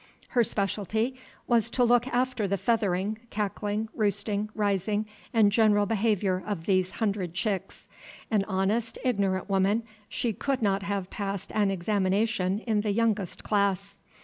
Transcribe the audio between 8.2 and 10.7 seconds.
An honest, ignorant woman, she could